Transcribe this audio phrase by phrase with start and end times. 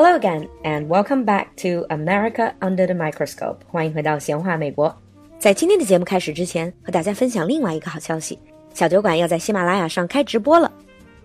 [0.00, 3.56] Hello again, and welcome back to America Under the Microscope。
[3.66, 4.94] 欢迎回到闲话美国。
[5.40, 8.38] 在今天的节目开始之前，和大家分享另外一个好消息：
[8.72, 10.70] 小酒馆要在喜马拉雅上开直播了。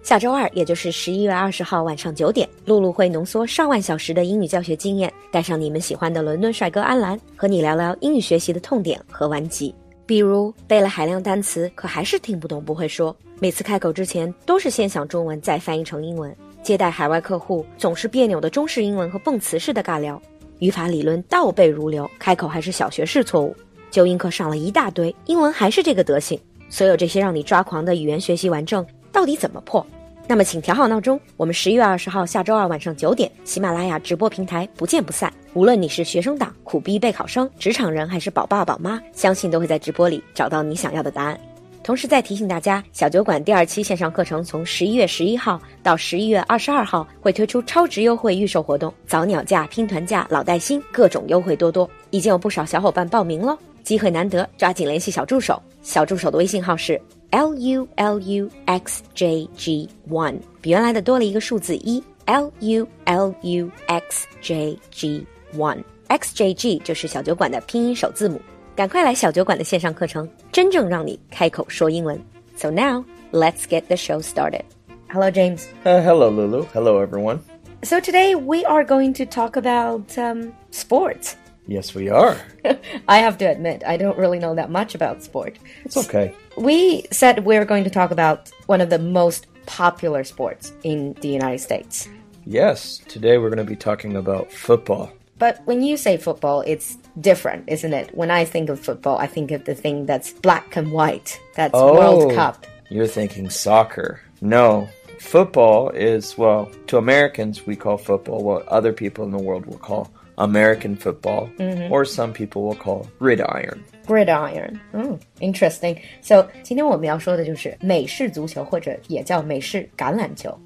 [0.02, 9.72] 下周二，也就是十一月二十号晚上九点，露露会浓缩上万小时的英语教学经验，带上你们喜欢的伦敦帅哥安澜，和你聊聊英语学习的痛点和顽疾。
[10.08, 16.36] 比如背了海量单词，可还是听不懂不会说，每次开口之前都是先想中文再翻译成英文。
[16.64, 20.20] 接待海外客户总是别扭的中式英文和蹦词式的尬聊，
[20.60, 23.54] 语法理论倒背如流，开口还是小学式错误。
[23.92, 26.40] 纠音课上了一大堆，英文还是这个德行。
[26.70, 29.86] 所有这些让你抓狂的语言学习顽症，到底怎么破？
[30.26, 35.32] 那么请调好闹钟，我们十一月二十号下周二晚上九点，喜马拉雅直播平台不见不散。
[35.54, 41.38] 无论你是学生党、苦逼备考生、职场人，还是宝爸宝妈，相信都会在直播里找到你想要的答案。
[41.84, 55.62] 同时再提醒大家，小酒馆第二期线上课程从十一月十一号到十一月二十二号会推出超值优惠预售活动，早鸟价、拼团价、老带新，各种优惠多多，已经有不少小伙伴报名了，机会难得，抓紧联系小助手。
[55.82, 57.00] 小助手的微信号是
[57.32, 65.26] l u l u x j g one，比原来的多了一个数字一，l u l u x j g
[65.58, 68.40] one，x j g 就是小酒馆的拼音首字母。
[68.75, 72.21] 赶快来小酒馆的线上课程，真正让你开口说英文。
[72.57, 74.63] So now let's get the show started.
[75.09, 75.65] Hello, James.
[75.85, 76.67] Uh, hello, Lulu.
[76.73, 77.41] Hello, everyone.
[77.83, 81.37] So today we are going to talk about um, sports.
[81.67, 82.37] Yes, we are.
[83.07, 85.59] I have to admit, I don't really know that much about sport.
[85.85, 86.33] It's okay.
[86.57, 91.15] We said we are going to talk about one of the most popular sports in
[91.21, 92.09] the United States.
[92.47, 95.11] Yes, today we're going to be talking about football.
[95.39, 98.11] But when you say football, it's different, isn't it?
[98.15, 101.39] When I think of football, I think of the thing that's black and white.
[101.55, 101.95] That's Oh.
[101.95, 102.67] World Cup.
[102.91, 104.21] You're thinking soccer.
[104.41, 109.67] No, football is, well, to Americans, we call football what other people in the world
[109.67, 110.09] will call
[110.39, 111.51] American football,
[111.91, 113.85] or some people will call gridiron.
[114.07, 114.81] Gridiron.
[114.95, 116.01] Oh, interesting.
[116.23, 120.57] So 今天我们要说的就是美式足球，或者也叫美式橄榄球。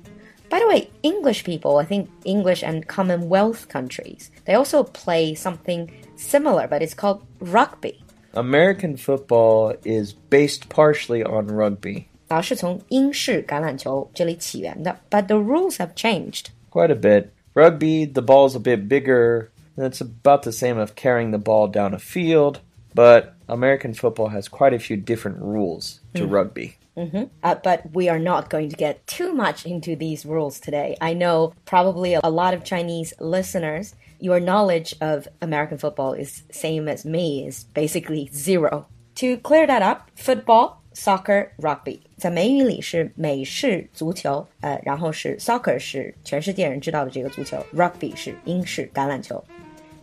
[0.48, 5.90] By the way, English people, I think English and Commonwealth countries, they also play something
[6.16, 7.98] similar, but it's called rugby.
[8.34, 12.06] American football is based partially on rugby.
[12.28, 16.46] 啊，是从英式橄榄球这里起源的，but the rules have changed.
[16.70, 17.28] Quite a bit.
[17.54, 19.48] Rugby, the ball's a bit bigger.
[19.76, 22.60] and It's about the same of carrying the ball down a field,
[22.94, 26.76] but American football has quite a few different rules to rugby.
[26.96, 30.94] Uh, but we are not going to get too much into these rules today.
[31.00, 36.88] I know probably a lot of Chinese listeners, your knowledge of American football is same
[36.88, 38.86] as me, is basically zero.
[39.16, 49.42] To clear that up, football, soccer, rugby，在美语里是美式足球，呃，然后是 soccer 是全世界人知道的这个足球，rugby 是英式橄榄球。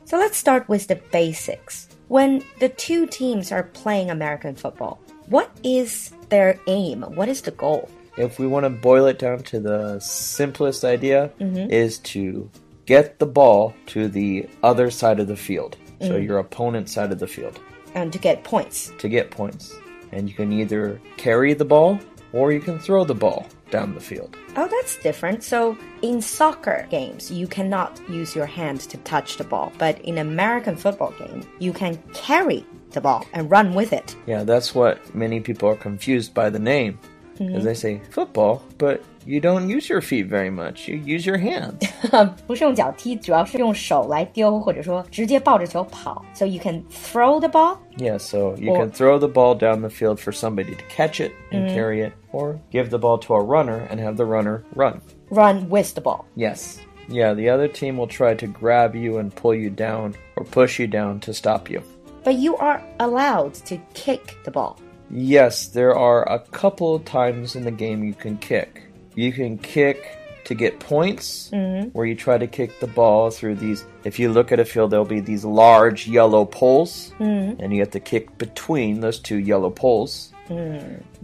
[0.05, 1.85] So let's start with the basics.
[2.07, 4.97] When the two teams are playing American football,
[5.28, 7.02] what is their aim?
[7.02, 7.88] What is the goal?
[8.16, 11.70] if we want to boil it down to the simplest idea, mm-hmm.
[11.70, 12.50] is to
[12.86, 15.76] get the ball to the other side of the field.
[16.00, 16.24] So mm.
[16.24, 17.58] your opponent's side of the field
[17.94, 18.92] And to get points.
[18.98, 19.74] to get points.
[20.12, 21.98] And you can either carry the ball
[22.32, 24.36] or you can throw the ball down the field.
[24.56, 25.42] Oh, that's different.
[25.42, 30.18] So in soccer games, you cannot use your hand to touch the ball, but in
[30.18, 34.15] American football game, you can carry the ball and run with it.
[34.25, 36.97] Yeah, that's what many people are confused by the name.
[37.37, 40.89] Because they say football, but you don't use your feet very much.
[40.89, 41.79] You use your hands.
[42.45, 46.21] 不是用脚踢，主要是用手来丢，或者说直接抱着球跑。
[46.33, 49.87] So you can throw the ball Yeah, so you Or- can throw the ball down the
[49.87, 53.41] field for somebody to catch it and carry it, or give the ball to a
[53.41, 54.99] runner and have the runner run.
[55.31, 56.25] run with the ball.
[56.35, 56.79] Yes.
[57.07, 60.77] Yeah, the other team will try to grab you and pull you down or push
[60.77, 61.81] you down to stop you.
[62.23, 64.77] But you are allowed to kick the ball.
[65.09, 68.83] Yes, there are a couple of times in the game you can kick.
[69.15, 70.05] You can kick
[70.45, 71.49] to get points,
[71.93, 73.85] where you try to kick the ball through these.
[74.03, 77.91] If you look at a field, there'll be these large yellow poles, and you have
[77.91, 80.31] to kick between those two yellow poles.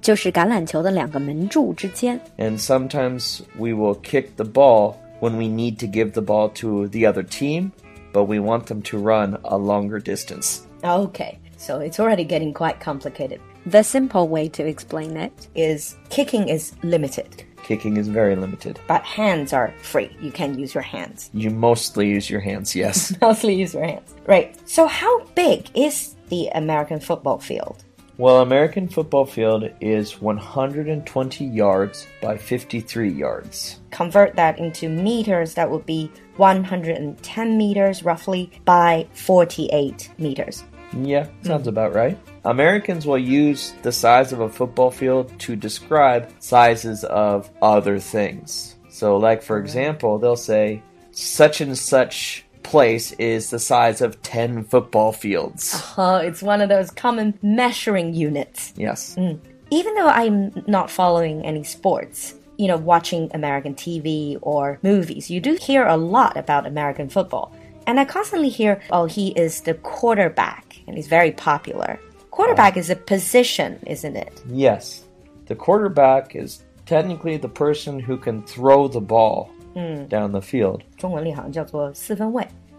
[0.02, 2.20] 就是橄榄球的两个门柱之间。
[2.38, 6.88] And sometimes we will kick the ball when we need to give the ball to
[6.90, 7.72] the other team,
[8.14, 10.60] but we want them to run a longer distance.
[10.85, 13.41] Okay, so it's already getting quite complicated.
[13.67, 18.81] The simple way to explain it is kicking is limited, Kicking is very limited.
[18.89, 20.11] but hands are free.
[20.21, 21.31] You can use your hands.
[21.35, 23.15] You mostly use your hands, yes.
[23.21, 24.15] Mostly use your hands.
[24.27, 24.57] Right.
[24.69, 27.85] So how big is the American football field?
[28.17, 33.81] Well, American football field is 120 yards by 53 yards.
[33.93, 40.65] Convert that into meters, that would be 110 meters roughly by 48 meters.
[40.93, 42.19] Yeah, sounds about right.
[42.45, 48.77] Americans will use the size of a football field to describe sizes of other things.
[48.89, 50.83] So, like for example, they'll say
[51.13, 55.83] such and such place is the size of 10 football fields.
[55.97, 58.73] Uh, it's one of those common measuring units.
[58.77, 59.17] Yes.
[59.17, 59.39] Mm.
[59.71, 65.41] Even though I'm not following any sports, you know, watching American TV or movies, you
[65.41, 67.55] do hear a lot about American football.
[67.87, 72.01] And I constantly hear, oh, he is the quarterback and he's very popular.
[72.31, 74.43] Quarterback uh, is a position, isn't it?
[74.49, 75.05] Yes.
[75.47, 80.09] The quarterback is technically the person who can throw the ball mm.
[80.09, 80.85] down the field.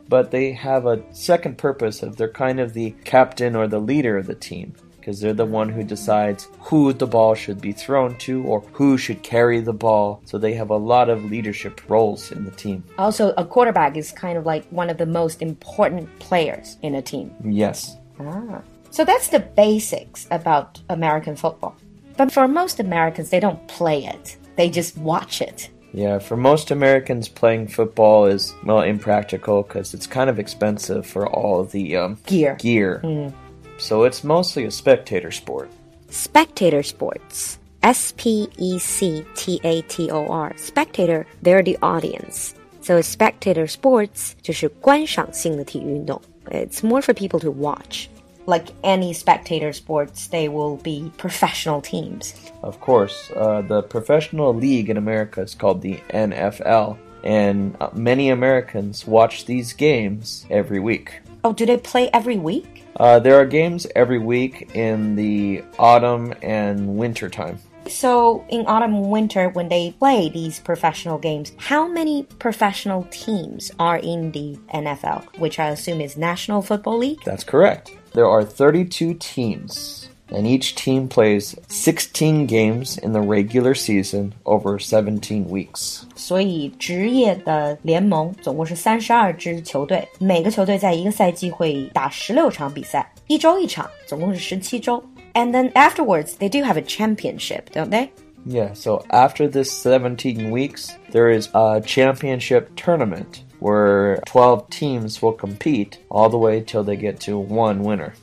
[0.07, 4.17] But they have a second purpose of they're kind of the captain or the leader
[4.17, 8.15] of the team because they're the one who decides who the ball should be thrown
[8.19, 10.21] to or who should carry the ball.
[10.25, 12.83] So they have a lot of leadership roles in the team.
[12.97, 17.01] Also, a quarterback is kind of like one of the most important players in a
[17.01, 17.33] team.
[17.43, 17.97] Yes.
[18.19, 18.61] Ah.
[18.91, 21.75] So that's the basics about American football.
[22.17, 25.69] But for most Americans, they don't play it, they just watch it.
[25.93, 31.27] Yeah, for most Americans, playing football is well impractical because it's kind of expensive for
[31.27, 32.55] all the um, gear.
[32.59, 33.01] Gear.
[33.03, 33.33] Mm
[33.80, 35.70] So it's mostly a spectator sport.
[36.10, 37.58] Spectator sports.
[37.82, 40.52] S P E C T A T O R.
[40.56, 42.54] Spectator, they're the audience.
[42.80, 46.20] So spectator sports 就是观赏性的体育运动.
[46.50, 48.08] It's more for people to watch
[48.46, 52.34] like any spectator sports, they will be professional teams.
[52.62, 53.30] Of course.
[53.34, 59.44] Uh, the professional league in America is called the NFL, and uh, many Americans watch
[59.46, 61.20] these games every week.
[61.43, 62.85] Oh, do they play every week?
[62.97, 67.59] Uh, there are games every week in the autumn and winter time.
[67.87, 73.71] So, in autumn and winter, when they play these professional games, how many professional teams
[73.79, 77.23] are in the NFL, which I assume is National Football League?
[77.25, 77.97] That's correct.
[78.13, 84.78] There are 32 teams, and each team plays 16 games in the regular season over
[84.78, 86.02] 17 weeks.
[86.14, 95.02] 所以职业的联盟总共是三十二支球队，每个球队在一个赛季会打十六场比赛，一周一场，总共是十七周。
[95.34, 98.08] And then afterwards, they do have a championship, don't they?
[98.46, 105.32] Yeah, so after this 17 weeks, there is a championship tournament where 12 teams will
[105.32, 108.14] compete all the way till they get to one winner.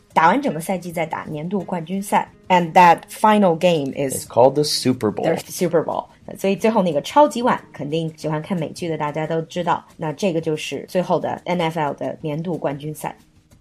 [2.49, 5.25] And that final game is it's called the Super Bowl.
[5.25, 6.05] The Super Bowl.
[6.37, 13.15] 所以最后那个超级碗，肯定喜欢看美剧的大家都知道，那这个就是最后的 NFL 的年度冠军赛。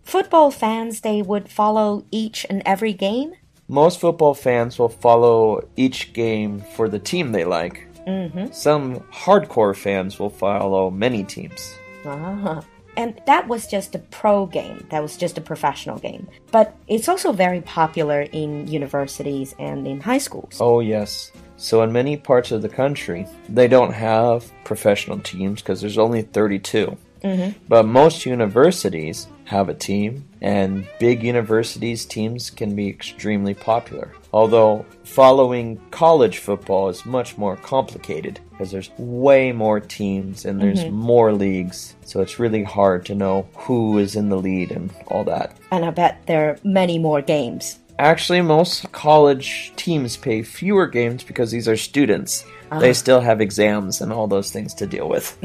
[0.07, 3.33] Football fans they would follow each and every game.
[3.69, 7.87] Most football fans will follow each game for the team they like.
[8.05, 8.53] Mm -hmm.
[8.53, 11.73] Some hardcore fans will follow many teams.
[12.05, 12.63] Ah.
[12.98, 14.86] And that was just a pro game.
[14.90, 16.28] That was just a professional game.
[16.52, 20.58] But it's also very popular in universities and in high schools.
[20.60, 21.32] Oh, yes.
[21.58, 26.24] So, in many parts of the country, they don't have professional teams because there's only
[26.24, 26.98] 32.
[27.24, 27.58] Mm-hmm.
[27.68, 34.14] But most universities have a team, and big universities' teams can be extremely popular.
[34.34, 40.82] Although following college football is much more complicated because there's way more teams and there's
[40.84, 40.96] mm-hmm.
[40.96, 45.24] more leagues, so it's really hard to know who is in the lead and all
[45.24, 45.56] that.
[45.72, 47.80] And I bet there are many more games.
[48.00, 52.44] Actually, most college teams pay fewer games because these are students.
[52.70, 52.82] Uh-huh.
[52.82, 55.38] They still have exams and all those things to deal with.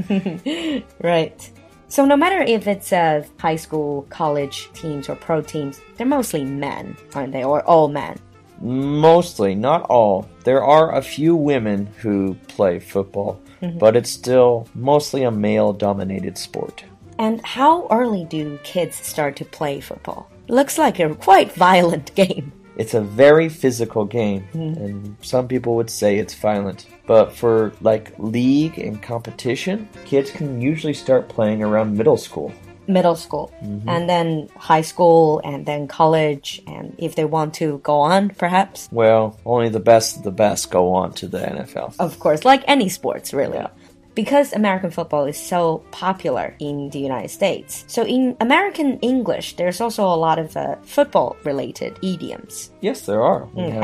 [1.00, 1.50] right.
[1.92, 6.42] So no matter if it's a high school, college teams, or pro teams, they're mostly
[6.42, 7.44] men, aren't they?
[7.44, 8.18] Or all men?
[8.62, 10.26] Mostly, not all.
[10.44, 13.76] There are a few women who play football, mm-hmm.
[13.76, 16.82] but it's still mostly a male dominated sport.
[17.18, 20.30] And how early do kids start to play football?
[20.48, 22.54] Looks like a quite violent game.
[22.76, 24.76] It's a very physical game, mm.
[24.76, 26.86] and some people would say it's violent.
[27.06, 32.52] But for like league and competition, kids can usually start playing around middle school.
[32.88, 33.88] Middle school, mm-hmm.
[33.88, 38.88] and then high school, and then college, and if they want to go on, perhaps.
[38.90, 41.94] Well, only the best of the best go on to the NFL.
[42.00, 43.58] Of course, like any sports, really.
[43.58, 43.68] Yeah
[44.15, 47.83] because American football is so popular in the United States.
[47.87, 52.71] So in American English, there's also a lot of uh, football related idioms.
[52.81, 53.45] Yes, there are.
[53.55, 53.83] Mm,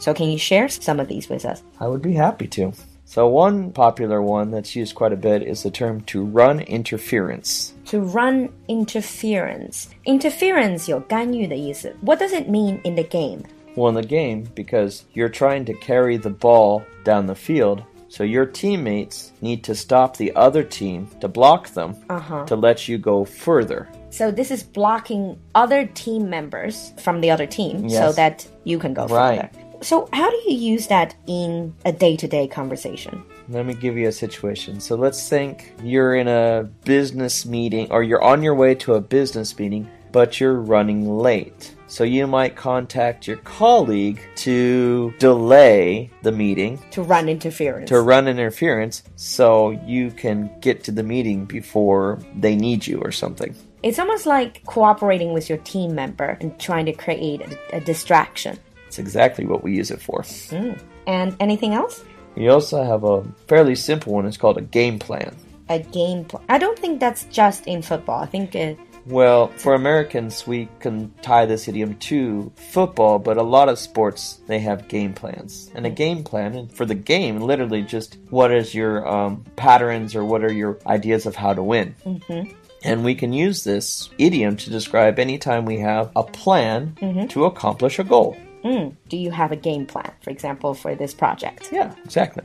[0.00, 1.62] So can you share some of these with us?
[1.78, 2.72] I would be happy to.
[3.04, 7.72] So, one popular one that's used quite a bit is the term to run interference.
[7.86, 9.86] To run interference.
[10.04, 11.94] Interference 有干预的意思.
[12.04, 13.44] What does it mean in the game?
[13.75, 18.23] Well, in the game, because you're trying to carry the ball down the field, so
[18.23, 22.45] your teammates need to stop the other team to block them uh -huh.
[22.45, 23.87] to let you go further.
[24.09, 27.97] So this is blocking other team members from the other team yes.
[27.97, 29.11] so that you can go right.
[29.11, 29.49] further.
[29.81, 33.23] So how do you use that in a day-to-day -day conversation?
[33.49, 34.79] Let me give you a situation.
[34.79, 39.01] So let's think you're in a business meeting or you're on your way to a
[39.01, 41.73] business meeting, but you're running late.
[41.93, 46.79] So you might contact your colleague to delay the meeting.
[46.89, 47.87] To run interference.
[47.89, 53.11] To run interference so you can get to the meeting before they need you or
[53.11, 53.55] something.
[53.83, 58.57] It's almost like cooperating with your team member and trying to create a, a distraction.
[58.87, 60.23] It's exactly what we use it for.
[60.23, 60.81] Mm.
[61.05, 62.03] And anything else?
[62.33, 64.25] We also have a fairly simple one.
[64.25, 65.35] It's called a game plan.
[65.69, 66.43] A game plan.
[66.49, 68.19] I don't think that's just in football.
[68.19, 73.43] I think it well, for Americans, we can tie this idiom to football, but a
[73.43, 75.69] lot of sports they have game plans.
[75.75, 80.23] And a game plan, for the game, literally just what is your um, patterns or
[80.23, 81.95] what are your ideas of how to win.
[82.05, 82.53] Mm-hmm.
[82.83, 87.27] And we can use this idiom to describe anytime we have a plan mm-hmm.
[87.27, 88.37] to accomplish a goal.
[88.63, 88.95] Mm.
[89.09, 91.69] Do you have a game plan, for example, for this project?
[91.71, 92.43] Yeah, exactly.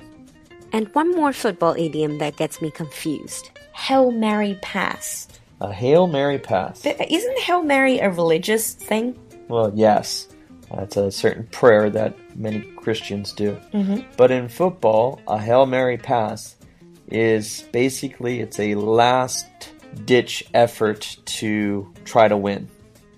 [0.72, 5.28] And one more football idiom that gets me confused Hail Mary pass.
[5.61, 6.85] A Hail Mary pass.
[6.85, 9.17] Isn't Hail Mary a religious thing?
[9.47, 10.27] Well, yes.
[10.71, 13.57] It's a certain prayer that many Christians do.
[13.73, 14.01] Mm-hmm.
[14.17, 16.55] But in football, a Hail Mary pass
[17.07, 19.45] is basically it's a last
[20.05, 22.67] ditch effort to try to win.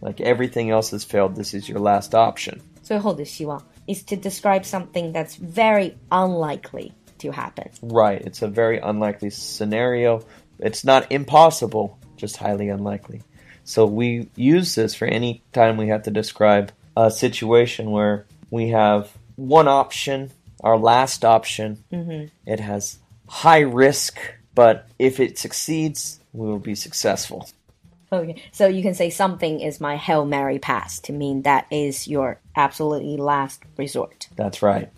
[0.02, 2.62] Like everything else has failed, this is your last option.
[2.84, 7.70] 最后的希望 is to describe something that's very unlikely to happen.
[7.82, 10.22] Right, it's a very unlikely scenario.
[10.60, 13.23] It's not impossible, just highly unlikely.
[13.65, 18.69] So we use this for any time we have to describe a situation where we
[18.69, 20.31] have one option,
[20.63, 21.83] our last option.
[21.93, 22.27] Mm-hmm.
[22.47, 22.99] It has
[23.29, 24.19] high risk,
[24.55, 27.49] but if it succeeds, we will be successful.
[28.13, 32.09] Okay, so you can say something is my Hail Mary pass to mean that is
[32.09, 34.29] your absolutely last resort.
[34.35, 34.91] That's right.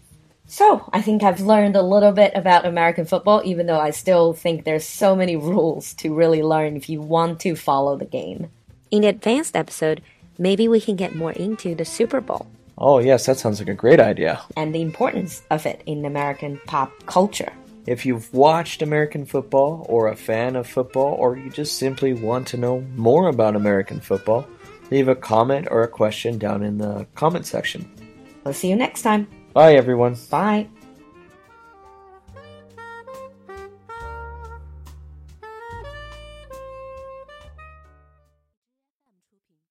[0.47, 4.33] So, I think I've learned a little bit about American football, even though I still
[4.33, 8.51] think there's so many rules to really learn if you want to follow the game.
[8.91, 10.03] In the advanced episode,
[10.39, 12.47] maybe we can get more into the Super Bowl.
[12.77, 14.43] Oh, yes, that sounds like a great idea.
[14.57, 17.53] And the importance of it in American pop culture.
[17.87, 22.47] If you've watched American football, or a fan of football, or you just simply want
[22.49, 24.47] to know more about American football,
[24.91, 27.91] leave a comment or a question down in the comment section.
[28.45, 29.27] We'll see you next time.
[29.53, 30.17] Bye, everyone.
[30.31, 30.69] Bye.